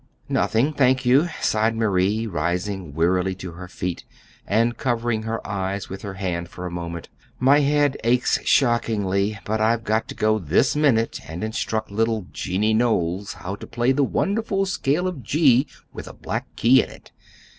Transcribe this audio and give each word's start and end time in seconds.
"Nothing, 0.29 0.73
thank 0.73 1.05
you," 1.05 1.29
sighed 1.41 1.75
Marie, 1.75 2.25
rising 2.25 2.95
wearily 2.95 3.35
to 3.35 3.51
her 3.51 3.67
feet, 3.67 4.03
and 4.47 4.75
covering 4.75 5.21
her 5.21 5.45
eyes 5.47 5.89
with 5.89 6.01
her 6.01 6.15
hand 6.15 6.49
for 6.49 6.65
a 6.65 6.71
moment. 6.71 7.07
"My 7.39 7.59
head 7.59 7.95
aches 8.03 8.39
shockingly, 8.43 9.37
but 9.45 9.61
I've 9.61 9.83
got 9.83 10.07
to 10.07 10.15
go 10.15 10.39
this 10.39 10.75
minute 10.75 11.19
and 11.29 11.43
instruct 11.43 11.91
little 11.91 12.25
Jennie 12.33 12.73
Knowls 12.73 13.33
how 13.33 13.55
to 13.57 13.67
play 13.67 13.91
the 13.91 14.03
wonderful 14.03 14.65
scale 14.65 15.05
of 15.07 15.21
G 15.21 15.67
with 15.93 16.07
a 16.07 16.13
black 16.13 16.47
key 16.55 16.81
in 16.81 16.89
it. 16.89 17.11